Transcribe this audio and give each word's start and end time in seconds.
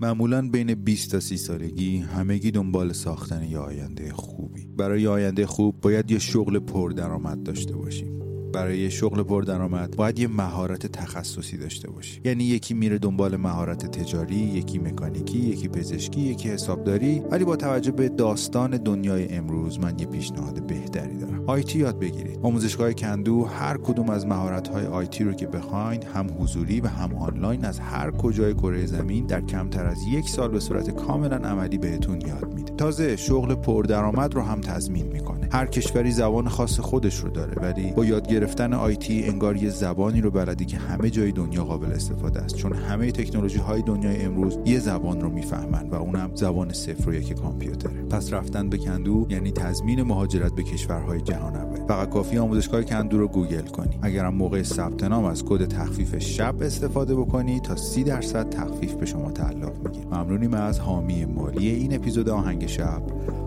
معمولا 0.00 0.48
بین 0.48 0.74
20 0.74 1.10
تا 1.10 1.20
30 1.20 1.36
سالگی 1.36 1.96
همگی 1.98 2.50
دنبال 2.50 2.92
ساختن 2.92 3.42
یه 3.42 3.58
آینده 3.58 4.12
خوبی. 4.12 4.66
برای 4.66 5.06
آینده 5.06 5.46
خوب 5.46 5.80
باید 5.80 6.10
یه 6.10 6.18
شغل 6.18 6.58
پردرآمد 6.58 7.42
داشته 7.42 7.76
باشیم. 7.76 8.27
برای 8.52 8.90
شغل 8.90 9.22
پردرآمد 9.22 9.96
باید 9.96 10.18
یه 10.18 10.28
مهارت 10.28 10.86
تخصصی 10.86 11.56
داشته 11.56 11.90
باشی. 11.90 12.20
یعنی 12.24 12.44
یکی 12.44 12.74
میره 12.74 12.98
دنبال 12.98 13.36
مهارت 13.36 13.86
تجاری 13.86 14.36
یکی 14.36 14.78
مکانیکی 14.78 15.38
یکی 15.38 15.68
پزشکی 15.68 16.20
یکی 16.20 16.48
حسابداری. 16.48 17.22
ولی 17.30 17.44
با 17.44 17.56
توجه 17.56 17.92
به 17.92 18.08
داستان 18.08 18.70
دنیای 18.70 19.28
امروز 19.28 19.80
من 19.80 19.98
یه 19.98 20.06
پیشنهاد 20.06 20.66
بهتری 20.66 21.18
دارم. 21.18 21.44
آیتی 21.46 21.78
یاد 21.78 21.98
بگیرید. 21.98 22.38
آموزشگاه 22.42 22.92
کندو 22.92 23.44
هر 23.44 23.76
کدوم 23.76 24.10
از 24.10 24.26
مهارت 24.26 24.68
های 24.68 24.86
آیتی 24.86 25.24
رو 25.24 25.32
که 25.32 25.46
بخواین 25.46 26.02
هم 26.02 26.26
حضوری 26.38 26.80
و 26.80 26.86
هم 26.86 27.14
آنلاین 27.14 27.64
از 27.64 27.78
هر 27.78 28.10
کجای 28.10 28.54
کره 28.54 28.86
زمین 28.86 29.26
در 29.26 29.40
کمتر 29.40 29.86
از 29.86 29.98
یک 30.12 30.28
سال 30.28 30.50
به 30.50 30.60
صورت 30.60 30.90
کاملا 30.90 31.36
عملی 31.36 31.78
بهتون 31.78 32.20
یاد 32.20 32.54
میده. 32.54 32.72
تازه 32.72 33.16
شغل 33.16 33.54
پردرآمد 33.54 34.34
رو 34.34 34.42
هم 34.42 34.60
تضمین 34.60 35.06
می‌کنه. 35.06 35.48
هر 35.52 35.66
کشوری 35.66 36.10
زبان 36.10 36.48
خاص 36.48 36.80
خودش 36.80 37.16
رو 37.16 37.30
داره 37.30 37.54
ولی 37.62 37.92
با 37.92 38.04
یاد 38.04 38.26
گرفتن 38.38 38.72
آیتی 38.72 39.24
انگار 39.24 39.56
یه 39.56 39.70
زبانی 39.70 40.20
رو 40.20 40.30
بلدی 40.30 40.64
که 40.64 40.76
همه 40.76 41.10
جای 41.10 41.32
دنیا 41.32 41.64
قابل 41.64 41.92
استفاده 41.92 42.40
است. 42.40 42.56
چون 42.56 42.72
همه 42.72 43.12
تکنولوژی 43.12 43.58
های 43.58 43.82
دنیای 43.82 44.22
امروز 44.22 44.58
یه 44.64 44.78
زبان 44.78 45.20
رو 45.20 45.30
می‌فهمن 45.30 45.90
و 45.90 45.94
اونم 45.94 46.30
زبان 46.34 46.72
صفر 46.72 47.08
و 47.08 47.14
یک 47.14 47.32
کامپیوتره. 47.32 48.02
پس 48.02 48.32
رفتن 48.32 48.68
به 48.68 48.78
کندو 48.78 49.26
یعنی 49.30 49.52
تضمین 49.52 50.02
مهاجرت 50.02 50.54
به 50.54 50.62
کشورهای 50.62 51.20
جهان 51.20 51.56
اول. 51.56 51.86
فقط 51.86 52.10
کافیه 52.10 52.38
آموزشگاه 52.38 52.82
کندو 52.82 53.18
رو 53.18 53.28
گوگل 53.28 53.66
کنی. 53.66 53.98
اگرم 54.02 54.34
موقع 54.34 54.62
ثبت 54.62 55.04
نام 55.04 55.24
از 55.24 55.44
کد 55.44 55.64
تخفیف 55.64 56.18
شب 56.18 56.62
استفاده 56.62 57.14
بکنی 57.14 57.60
تا 57.60 57.76
30 57.76 58.04
درصد 58.04 58.50
تخفیف 58.50 58.94
به 58.94 59.06
شما 59.06 59.30
تعلق 59.30 59.72
می‌گیره. 59.84 60.06
ممنونیم 60.06 60.54
از 60.54 60.80
حامی 60.80 61.24
مالی 61.24 61.68
این 61.68 61.94
اپیزود 61.94 62.28
آهنگ 62.28 62.66
شب. 62.66 63.02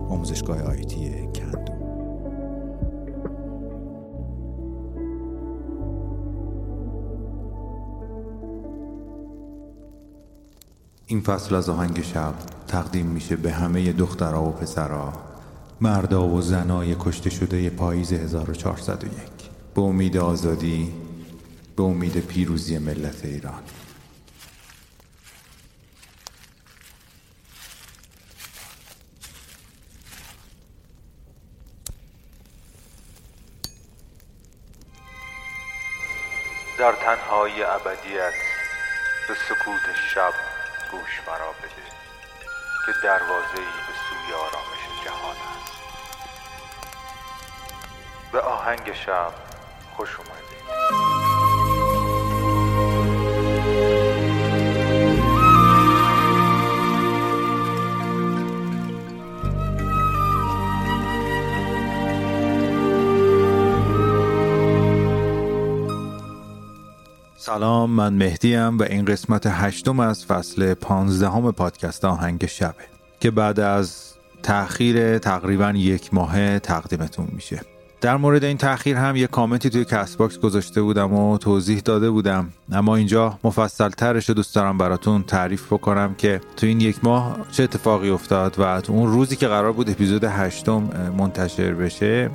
آموزشگاه 0.08 0.62
IT 0.62 1.10
کندو. 1.34 1.51
این 11.12 11.20
فصل 11.20 11.54
از 11.54 11.68
آهنگ 11.68 12.02
شب 12.02 12.34
تقدیم 12.68 13.06
میشه 13.06 13.36
به 13.36 13.52
همه 13.52 13.92
دخترها 13.92 14.44
و 14.44 14.52
پسرها 14.52 15.12
مردا 15.80 16.28
و 16.28 16.40
زنای 16.40 16.96
کشته 17.00 17.30
شده 17.30 17.70
پاییز 17.70 18.12
1401 18.12 19.12
به 19.74 19.82
امید 19.82 20.16
آزادی 20.16 20.92
به 21.76 21.82
امید 21.82 22.20
پیروزی 22.20 22.78
ملت 22.78 23.24
ایران. 23.24 23.62
در 36.78 36.92
تنهای 36.92 37.62
ابدیت 37.62 38.32
به 39.28 39.34
سکوت 39.48 39.96
شب 40.14 40.51
گوش 40.92 41.20
مرا 41.26 41.52
بده 41.52 41.84
که 42.86 42.92
دروازه 43.02 43.58
ای 43.58 43.64
به 43.64 43.92
سوی 44.08 44.34
آرامش 44.34 45.04
جهان 45.04 45.36
است. 45.36 45.72
به 48.32 48.40
آهنگ 48.40 48.92
شب 48.94 49.32
خوش 49.96 50.10
سلام 67.52 67.90
من 67.90 68.14
مهدیم 68.14 68.78
و 68.78 68.82
این 68.82 69.04
قسمت 69.04 69.46
هشتم 69.46 70.00
از 70.00 70.26
فصل 70.26 70.74
پانزدهم 70.74 71.52
پادکست 71.52 72.04
آهنگ 72.04 72.46
شبه 72.46 72.84
که 73.20 73.30
بعد 73.30 73.60
از 73.60 74.12
تأخیر 74.42 75.18
تقریبا 75.18 75.72
یک 75.76 76.14
ماه 76.14 76.58
تقدیمتون 76.58 77.28
میشه. 77.32 77.60
در 78.00 78.16
مورد 78.16 78.44
این 78.44 78.56
تأخیر 78.56 78.96
هم 78.96 79.16
یه 79.16 79.26
کامنتی 79.26 79.70
توی 79.70 79.84
Castbox 79.84 80.38
گذاشته 80.38 80.82
بودم 80.82 81.12
و 81.14 81.38
توضیح 81.38 81.80
داده 81.84 82.10
بودم. 82.10 82.48
اما 82.72 82.96
اینجا 82.96 83.38
مفصل 83.44 83.88
ترش 83.88 84.28
رو 84.28 84.34
دوست 84.34 84.54
دارم 84.54 84.78
براتون 84.78 85.22
تعریف 85.22 85.72
بکنم 85.72 86.14
که 86.14 86.40
تو 86.56 86.66
این 86.66 86.80
یک 86.80 87.04
ماه 87.04 87.36
چه 87.50 87.62
اتفاقی 87.62 88.10
افتاد 88.10 88.54
و 88.58 88.80
تو 88.80 88.92
اون 88.92 89.12
روزی 89.12 89.36
که 89.36 89.48
قرار 89.48 89.72
بود 89.72 89.90
اپیزود 89.90 90.24
هشتم 90.24 90.90
منتشر 91.18 91.74
بشه 91.74 92.30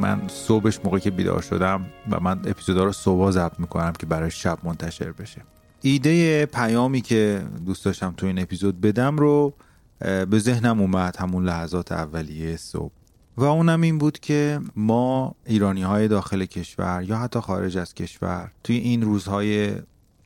من 0.00 0.28
صبحش 0.28 0.78
موقعی 0.84 1.00
که 1.00 1.10
بیدار 1.10 1.42
شدم 1.42 1.86
و 2.10 2.20
من 2.20 2.38
اپیزودا 2.38 2.84
رو 2.84 2.92
صبح 2.92 3.30
ضبط 3.30 3.60
می‌کنم 3.60 3.92
که 3.92 4.06
برای 4.06 4.30
شب 4.30 4.58
منتشر 4.62 5.12
بشه. 5.12 5.42
ایده 5.82 6.46
پیامی 6.46 7.00
که 7.00 7.42
دوست 7.66 7.84
داشتم 7.84 8.14
تو 8.16 8.26
این 8.26 8.38
اپیزود 8.38 8.80
بدم 8.80 9.16
رو 9.16 9.54
به 10.00 10.38
ذهنم 10.38 10.80
اومد 10.80 11.16
همون 11.16 11.44
لحظات 11.44 11.92
اولیه 11.92 12.56
صبح. 12.56 12.92
و 13.36 13.44
اونم 13.44 13.80
این 13.80 13.98
بود 13.98 14.18
که 14.18 14.60
ما 14.76 15.34
ایرانی 15.46 15.82
های 15.82 16.08
داخل 16.08 16.44
کشور 16.44 17.04
یا 17.08 17.16
حتی 17.16 17.40
خارج 17.40 17.78
از 17.78 17.94
کشور 17.94 18.50
توی 18.64 18.76
این 18.76 19.02
روزهای 19.02 19.72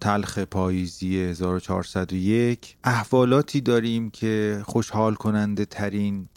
تلخ 0.00 0.38
پاییزی 0.38 1.20
1401 1.20 2.76
احوالاتی 2.84 3.60
داریم 3.60 4.10
که 4.10 4.62
خوشحال 4.64 5.14
کننده 5.14 5.64
ترین 5.64 6.28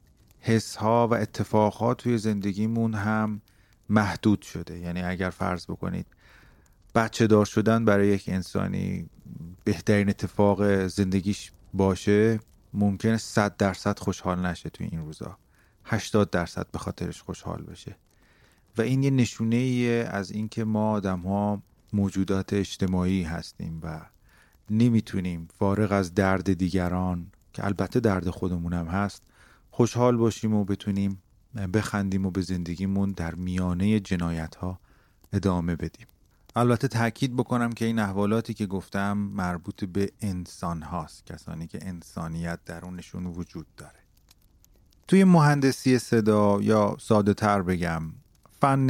حس 0.42 0.76
ها 0.76 1.08
و 1.08 1.14
اتفاقات 1.14 1.98
توی 1.98 2.18
زندگیمون 2.18 2.94
هم 2.94 3.42
محدود 3.90 4.42
شده. 4.42 4.80
یعنی 4.80 5.02
اگر 5.02 5.30
فرض 5.30 5.66
بکنید 5.66 6.06
بچه 6.96 7.28
دار 7.28 7.46
شدن 7.46 7.86
برای 7.86 8.08
یک 8.08 8.24
انسانی 8.28 9.10
بهترین 9.64 10.10
اتفاق 10.10 10.88
زندگیش 10.88 11.52
باشه 11.74 12.40
ممکنه 12.74 13.18
صد 13.18 13.58
درصد 13.58 14.00
خوشحال 14.00 14.46
نشه 14.46 14.70
توی 14.70 14.88
این 14.92 15.02
روزا. 15.02 15.38
80 15.86 16.30
درصد 16.30 16.68
به 16.72 16.80
خاطرش 16.80 17.22
خوشحال 17.22 17.62
بشه. 17.62 17.96
و 18.78 18.82
این 18.82 19.04
یه 19.04 19.10
نشونه 19.10 19.56
ایه 19.56 20.10
از 20.12 20.32
اینکه 20.32 20.64
ما 20.64 20.92
آدم 20.92 21.20
ها 21.20 21.62
موجودات 21.94 22.54
اجتماعی 22.54 23.24
هستیم 23.24 23.80
و 23.84 24.02
نمی‌تونیم 24.70 25.48
فارغ 25.60 25.92
از 25.92 26.14
درد 26.14 26.54
دیگران 26.54 27.32
که 27.54 27.66
البته 27.66 28.00
درد 28.00 28.30
خودمونم 28.30 28.88
هست 28.88 29.24
خوشحال 29.80 30.18
باشیم 30.18 30.54
و 30.54 30.66
بتونیم 30.66 31.22
بخندیم 31.74 32.26
و 32.26 32.32
به 32.32 32.42
زندگیمون 32.42 33.12
در 33.12 33.36
میانه 33.36 34.00
جنایت 34.00 34.56
ها 34.56 34.80
ادامه 35.34 35.76
بدیم. 35.76 36.08
البته 36.56 36.88
تاکید 36.88 37.36
بکنم 37.36 37.72
که 37.72 37.86
این 37.86 38.00
احوالاتی 38.00 38.54
که 38.54 38.66
گفتم 38.66 39.18
مربوط 39.18 39.84
به 39.84 40.12
انسان 40.22 40.82
هاست 40.82 41.26
کسانی 41.26 41.68
که 41.68 41.80
انسانیت 41.82 42.60
درونشون 42.66 43.26
وجود 43.26 43.66
داره. 43.78 44.00
توی 45.08 45.24
مهندسی 45.24 46.00
صدا 46.00 46.62
یا 46.62 46.98
ساده 47.00 47.34
تر 47.34 47.62
بگم 47.62 48.02
فن 48.62 48.90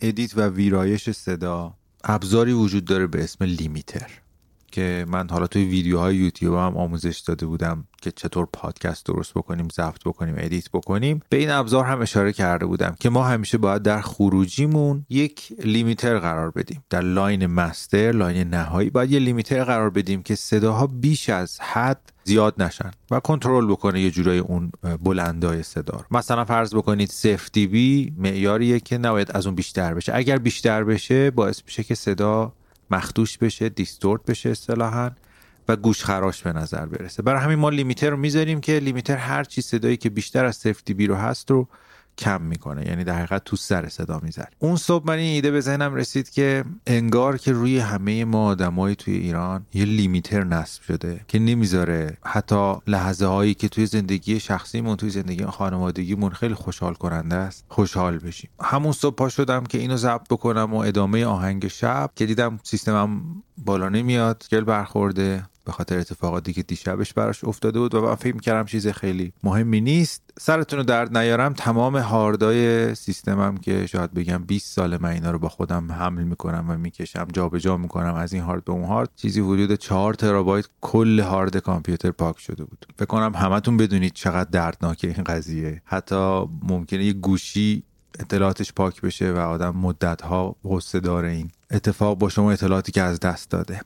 edit 0.00 0.38
و 0.38 0.48
ویرایش 0.48 1.10
صدا 1.10 1.74
ابزاری 2.04 2.52
وجود 2.52 2.84
داره 2.84 3.06
به 3.06 3.24
اسم 3.24 3.44
limiter. 3.44 4.10
که 4.70 5.06
من 5.08 5.28
حالا 5.30 5.46
توی 5.46 5.64
ویدیوهای 5.64 6.16
یوتیوب 6.16 6.54
هم 6.54 6.76
آموزش 6.76 7.18
داده 7.18 7.46
بودم 7.46 7.84
که 8.02 8.10
چطور 8.10 8.46
پادکست 8.52 9.06
درست 9.06 9.34
بکنیم 9.34 9.68
ضبط 9.72 10.00
بکنیم 10.04 10.34
edit 10.38 10.70
بکنیم. 10.70 11.20
به 11.28 11.36
این 11.36 11.50
ابزار 11.50 11.84
هم 11.84 12.00
اشاره 12.00 12.32
کرده 12.32 12.66
بودم 12.66 12.96
که 13.00 13.10
ما 13.10 13.24
همیشه 13.24 13.58
باید 13.58 13.82
در 13.82 14.00
خروجیمون 14.00 15.06
یک 15.08 15.52
limiter 15.64 16.18
قرار 16.18 16.50
بدیم. 16.50 16.84
در 16.90 17.00
line 17.00 17.46
master 17.46 18.12
line 18.12 18.48
نهایی 18.48 18.90
باید 18.90 19.12
یه 19.12 19.18
limiter 19.18 19.64
قرار 19.64 19.90
بدیم 19.90 20.22
که 20.22 20.34
صداها 20.34 20.86
بیش 20.86 21.28
از 21.28 21.60
حد 21.60 22.12
زیاد 22.24 22.62
نشن 22.62 22.90
و 23.10 23.20
کنترل 23.20 23.66
بکنه 23.66 24.00
یه 24.00 24.10
جورای 24.10 24.38
اون 24.38 24.72
بلندای 25.02 25.62
صدا 25.62 26.04
مثلا 26.10 26.44
فرض 26.44 26.74
بکنید 26.74 27.08
0 27.10 27.48
دی 27.52 27.66
بی 27.66 28.12
معیاریه 28.18 28.80
که 28.80 28.98
نباید 28.98 29.30
از 29.34 29.46
اون 29.46 29.54
بیشتر 29.54 29.94
بشه. 29.94 30.12
اگر 30.14 30.38
بیشتر 30.38 30.84
بشه 30.84 31.30
باعث 31.30 31.62
میشه 31.66 31.82
که 31.82 31.94
صدا 31.94 32.52
مخدوش 32.90 33.38
بشه 33.38 33.68
دیستورت 33.68 34.24
بشه 34.24 34.50
اصطلاحا 34.50 35.10
و 35.68 35.76
گوش 35.76 36.04
خراش 36.04 36.42
به 36.42 36.52
نظر 36.52 36.86
برسه. 36.86 37.22
برای 37.22 37.40
همین 37.40 37.58
ما 37.58 37.70
لیمیتر 37.70 38.10
رو 38.10 38.16
می‌ذاریم 38.16 38.60
که 38.60 38.78
لیمیتر 38.78 39.16
هر 39.16 39.44
چی 39.44 39.62
صدایی 39.62 39.96
که 39.96 40.10
بیشتر 40.10 40.44
از 40.44 40.56
0 40.56 40.80
دی 40.84 40.94
بی 40.94 41.06
رو 41.06 41.14
هست 41.14 41.50
رو 41.50 41.68
کم 42.18 42.42
می‌کنه. 42.42 42.86
یعنی 42.86 43.04
در 43.04 43.14
حقیقت 43.14 43.44
تو 43.44 43.56
سر 43.56 43.88
صدا 43.88 44.20
می‌زنه. 44.22 44.48
اون 44.58 44.76
صبح 44.76 45.06
من 45.06 45.14
این 45.14 45.34
ایده 45.34 45.50
به 45.50 45.60
ذهنم 45.60 45.94
رسید 45.94 46.30
که 46.30 46.64
انگار 46.86 47.38
که 47.38 47.52
روی 47.52 47.78
همه 47.78 48.24
ما 48.24 48.46
آدمایی 48.46 48.94
توی 48.94 49.14
ایران 49.14 49.66
یه 49.74 49.84
لیمیتر 49.84 50.44
نصب 50.44 50.82
شده 50.82 51.20
که 51.28 51.38
نمی‌ذاره. 51.38 52.16
حتی 52.24 52.74
لحظه 52.86 53.26
هایی 53.26 53.54
که 53.54 53.68
توی 53.68 53.86
زندگی 53.86 54.40
شخصیمون 54.40 54.96
توی 54.96 55.10
زندگی 55.10 55.44
خانوادگیمون 55.44 56.30
خیلی 56.32 56.54
خوشحال 56.54 56.94
کننده 56.94 57.36
است 57.36 57.64
خوشحال 57.68 58.18
بشیم. 58.18 58.50
همون 58.62 58.92
صبح 58.92 59.14
پا 59.14 59.28
شدم 59.28 59.64
که 59.64 59.78
اینو 59.78 59.96
ضبط 59.96 60.28
بکنم 60.30 60.74
و 60.74 60.76
ادامه 60.76 61.24
آهنگ 61.24 61.68
شب 61.68 62.10
که 62.16 62.26
دیدم 62.26 62.60
سیستمم 62.62 63.22
بالا 63.58 63.88
نمیاد 63.88 64.44
گل 64.52 64.64
برخورده. 64.64 65.42
به 65.64 65.72
خاطر 65.72 65.98
اتفاقاتی 65.98 66.52
که 66.52 66.62
دیشبش 66.62 67.14
براش 67.14 67.44
افتاده 67.44 67.78
بود 67.78 67.94
و 67.94 68.02
من 68.02 68.14
فکر 68.14 68.36
کردم 68.36 68.64
چیز 68.64 68.88
خیلی 68.88 69.32
مهمی 69.42 69.80
نیست. 69.80 70.22
سرتون 70.38 70.78
رو 70.78 70.84
درد 70.84 71.18
نیارم. 71.18 71.52
تمام 71.52 71.96
هاردای 71.96 72.94
سیستمم 72.94 73.56
که 73.56 73.86
شاید 73.86 74.14
بگم 74.14 74.44
20 74.46 74.72
سال 74.72 75.02
من 75.02 75.10
اینا 75.10 75.30
رو 75.30 75.38
با 75.38 75.48
خودم 75.48 75.92
حمل 75.92 76.22
می‌کنم 76.22 76.64
و 76.68 76.76
می‌کشم 76.76 77.28
جابجا 77.32 77.76
می‌کنم 77.76 78.14
از 78.14 78.32
این 78.32 78.42
هارد 78.42 78.64
به 78.64 78.72
اون 78.72 78.84
هارد 78.84 79.10
چیزی 79.16 79.40
حدود 79.40 79.74
4 79.74 80.14
ترابایت 80.14 80.66
کل 80.80 81.20
هارد 81.20 81.56
کامپیوتر 81.56 82.10
پاک 82.10 82.38
شده 82.38 82.64
بود. 82.64 82.86
فکر 82.96 83.06
کنم 83.06 83.34
همتون 83.34 83.76
بدونید 83.76 84.12
چقدر 84.12 84.50
دردناکه 84.50 85.08
این 85.08 85.24
قضیه. 85.24 85.82
حتی 85.84 86.44
ممکنه 86.62 87.04
یه 87.04 87.12
گوشی 87.12 87.82
اطلاعاتش 88.18 88.72
پاک 88.72 89.00
بشه 89.00 89.32
و 89.32 89.38
آدم 89.38 89.76
مدت 89.76 90.22
ها 90.22 90.56
غصه 90.64 91.00
داره 91.00 91.30
این 91.30 91.50
اتفاق 91.70 92.18
با 92.18 92.28
شما 92.28 92.52
اطلاعاتی 92.52 92.92
که 92.92 93.02
از 93.02 93.20
دست 93.20 93.50
داده. 93.50 93.80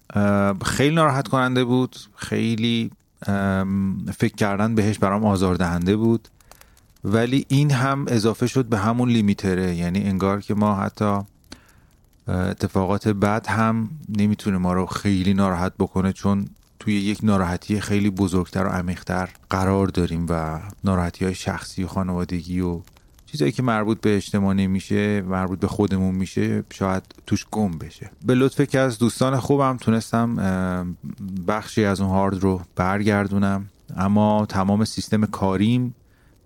خیلی 0.64 0.94
ناراحت 0.94 1.28
کننده 1.28 1.64
بود. 1.64 1.96
خیلی 2.16 2.90
فکر 4.16 4.34
کردن 4.36 4.74
بهش 4.74 4.98
برام 4.98 5.24
آزاردهنده 5.24 5.96
بود. 5.96 6.28
ولی 7.04 7.46
این 7.48 7.70
هم 7.70 8.04
اضافه 8.08 8.46
شد 8.46 8.64
به 8.64 8.78
همون 8.78 9.08
لیمیتره. 9.08 9.74
یعنی 9.74 10.02
انگار 10.04 10.40
که 10.40 10.54
ما 10.54 10.74
حتی 10.74 11.18
اتفاقات 12.28 13.08
بد 13.08 13.46
هم 13.46 13.90
نمی‌تونه 14.08 14.58
ما 14.58 14.72
رو 14.72 14.86
خیلی 14.86 15.34
ناراحت 15.34 15.72
بکنه 15.78 16.12
چون 16.12 16.48
توی 16.78 16.94
یک 16.94 17.18
ناراحتی 17.22 17.80
خیلی 17.80 18.10
بزرگتر 18.10 18.66
و 18.66 18.68
عمیقتر 18.68 19.28
قرار 19.50 19.86
داریم 19.86 20.26
و 20.28 20.60
ناراحتی 20.84 21.24
های 21.24 21.34
شخصی 21.34 21.84
و 21.84 21.86
خانوادگی 21.86 22.60
و 22.60 22.80
چیزایی 23.34 23.52
که 23.52 23.62
مربوط 23.62 24.00
به 24.00 24.16
اجتماع 24.16 24.54
نمیشه 24.54 25.22
مربوط 25.22 25.58
به 25.58 25.66
خودمون 25.66 26.14
میشه 26.14 26.64
شاید 26.72 27.02
توش 27.26 27.46
گم 27.50 27.78
بشه. 27.78 28.10
به 28.26 28.34
لطف 28.34 28.60
که 28.60 28.78
از 28.78 28.98
دوستان 28.98 29.40
خوبم 29.40 29.76
تونستم 29.76 30.96
بخشی 31.48 31.84
از 31.84 32.00
اون 32.00 32.10
هارد 32.10 32.42
رو 32.42 32.60
برگردونم. 32.76 33.66
اما 33.96 34.46
تمام 34.46 34.84
سیستم 34.84 35.26
کاریم 35.26 35.94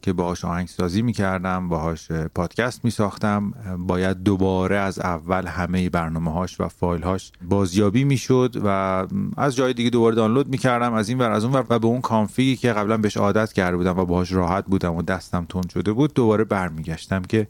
که 0.02 0.12
باهاش 0.12 0.44
آهنگسازی 0.44 1.02
می‌کردم 1.02 1.68
باهاش 1.68 2.12
پادکست 2.12 2.84
میساختم. 2.84 3.52
باید 3.78 4.22
دوباره 4.22 4.76
از 4.76 4.98
اول 4.98 5.46
همه 5.46 5.90
برنامه 5.90 6.32
هاش 6.32 6.60
و 6.60 6.68
فایل 6.68 7.02
هاش 7.02 7.32
بازیابی 7.42 8.04
می‌شد 8.04 8.60
و 8.64 9.06
از 9.36 9.56
جای 9.56 9.72
دیگه 9.72 9.90
دوباره 9.90 10.14
دانلود 10.14 10.48
می‌کردم. 10.48 10.92
از 10.92 11.08
این 11.08 11.18
ور 11.18 11.30
از 11.30 11.44
اون 11.44 11.52
ور 11.52 11.64
و 11.70 11.78
به 11.78 11.86
اون 11.86 12.00
کانفیگی 12.00 12.56
که 12.56 12.72
قبلا 12.72 12.96
بهش 12.96 13.16
عادت 13.16 13.52
کرده 13.52 13.76
بودم 13.76 13.98
و 13.98 14.04
باهاش 14.04 14.32
راحت 14.32 14.64
بودم 14.64 14.94
و 14.94 15.02
دستم 15.02 15.46
تند 15.48 15.70
شده 15.70 15.92
بود 15.92 16.14
دوباره 16.14 16.44
برمیگشتم 16.44 17.22
که 17.22 17.46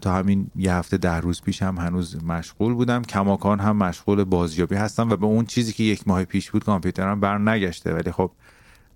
تا 0.00 0.12
همین 0.14 0.46
یه 0.56 0.74
هفته 0.74 0.96
ده 0.96 1.16
روز 1.16 1.42
پیش 1.42 1.62
هم 1.62 1.78
هنوز 1.78 2.24
مشغول 2.24 2.74
بودم. 2.74 3.02
کماکان 3.02 3.60
هم 3.60 3.76
مشغول 3.76 4.24
بازیابی 4.24 4.74
هستم 4.74 5.10
و 5.10 5.16
به 5.16 5.26
اون 5.26 5.44
چیزی 5.44 5.72
که 5.72 5.84
یک 5.84 6.08
ماه 6.08 6.24
پیش 6.24 6.50
بود 6.50 6.64
کامپیوترم 6.64 7.20
بر 7.20 7.38
نگشته 7.38 7.94
ولی 7.94 8.12
خب 8.12 8.30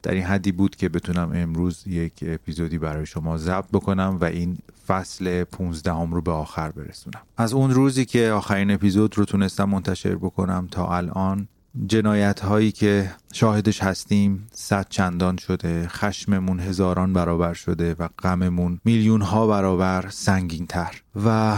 در 0.07 0.15
این 0.15 0.25
حدی 0.25 0.53
بود 0.53 0.77
که 0.77 0.89
بتونم 0.89 1.33
امروز 1.35 1.87
یک 1.87 2.13
اپیزودی 2.23 2.79
برای 2.79 3.07
شما 3.07 3.39
ضبط 3.39 3.69
بکنم 3.73 4.19
و 4.21 4.25
این 4.25 4.59
فصل 4.87 5.45
15 5.45 5.93
هم 5.93 6.15
رو 6.15 6.21
به 6.21 6.31
آخر 6.31 6.71
برسونم. 6.71 7.21
از 7.37 7.53
اون 7.53 7.71
روزی 7.71 8.05
که 8.05 8.31
آخرین 8.31 8.71
اپیزود 8.71 9.19
رو 9.19 9.25
تونستم 9.25 9.65
منتشر 9.65 10.15
بکنم 10.15 10.69
تا 10.71 10.97
الان 10.97 11.49
جنایت 11.87 12.41
هایی 12.41 12.73
که 12.73 13.11
شاهدش 13.33 13.83
هستیم 13.83 14.49
صد 14.53 14.87
چندان 14.89 15.37
شده 15.37 15.89
خشممون 15.89 16.61
هزاران 16.61 17.13
برابر 17.13 17.55
شده 17.55 17.95
و 17.99 18.09
غممون 18.19 18.81
میلیون 18.85 19.23
ها 19.23 19.47
برابر 19.47 20.09
سنگین 20.11 20.67
تر 20.67 21.03
و 21.25 21.57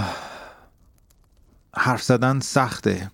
حرف 1.77 2.03
زدن 2.03 2.41
سخته. 2.41 3.11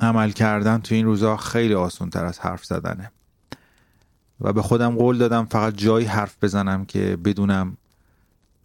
عمل 0.00 0.30
کردن 0.30 0.78
تو 0.78 0.94
این 0.94 1.04
روزها 1.04 1.36
خیلی 1.36 1.74
آسان 1.74 2.10
تر 2.10 2.24
از 2.24 2.38
حرف 2.38 2.64
زدنه. 2.64 3.10
و 4.42 4.52
به 4.52 4.62
خودم 4.62 4.96
قول 4.96 5.18
دادم 5.18 5.44
فقط 5.44 5.74
جایی 5.74 6.06
حرف 6.06 6.36
بزنم 6.42 6.84
که 6.84 7.16
بدونم 7.24 7.76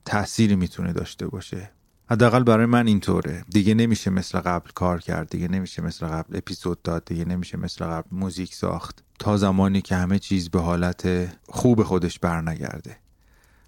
تأثیری 0.06 0.56
می‌تونه 0.56 0.94
داشته 0.94 1.28
باشه. 1.28 1.72
حداقل 2.10 2.44
برای 2.44 2.66
من 2.66 2.88
اینطوره. 2.88 3.46
دیگه 3.50 3.74
نمیشه 3.74 4.10
مثل 4.10 4.40
قبل 4.40 4.70
کار 4.76 5.02
کرد 5.02 5.30
دیگه 5.30 5.48
نمیشه 5.48 5.82
مثل 5.82 6.08
قبل 6.08 6.38
اپیزود 6.38 6.82
داد 6.82 7.06
دیگه 7.06 7.26
نمیشه 7.26 7.58
مثل 7.58 7.86
قبل 7.86 8.08
موزیک 8.12 8.54
ساخت. 8.54 9.04
تا 9.20 9.38
زمانی 9.38 9.82
که 9.82 9.96
همه 9.96 10.20
چیز 10.20 10.50
به 10.50 10.60
حالت 10.60 11.30
خوب 11.50 11.84
خودش 11.84 12.20
برنگرده. 12.20 12.98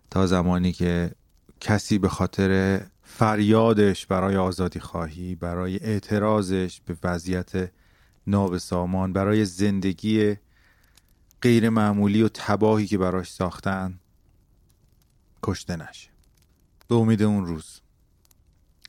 تا 0.10 0.28
زمانی 0.28 0.72
که 0.72 1.12
کسی 1.60 1.98
به 1.98 2.10
خاطر 2.10 2.82
فریادش 3.04 4.06
برای 4.06 4.38
آزادی 4.38 4.80
خواهی 4.80 5.36
برای 5.36 5.80
اعتراضش 5.80 6.82
به 6.86 6.98
وضعیت 7.04 7.72
نابسامان 8.28 9.14
برای 9.14 9.46
زندگی 9.46 10.36
غیر 11.41 11.69
معمولی 11.69 12.21
و 12.21 12.30
تباهی 12.33 12.88
که 12.88 12.97
براش 12.97 13.31
ساختن 13.31 14.00
کشته 15.44 15.75
نشه. 15.75 16.09
به 16.88 16.95
امید 16.95 17.24
اون 17.24 17.45
روز. 17.45 17.81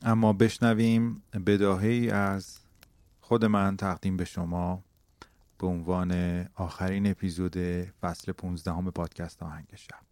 اما 0.03 0.33
بشنویم 0.33 1.23
بداهی 1.47 2.11
از 2.11 2.59
خود 3.21 3.45
من 3.45 3.77
تقدیم 3.77 4.17
به 4.17 4.25
شما 4.25 4.85
به 5.59 5.67
عنوان 5.67 6.13
آخرین 6.55 7.11
اپیزود 7.11 7.57
فصل 8.01 8.33
15 8.33 8.73
همه 8.73 8.91
پادکست 8.91 9.43
آهنگ 9.43 9.67
شب. 9.77 10.10